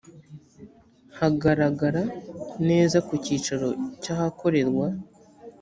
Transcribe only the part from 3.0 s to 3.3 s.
ku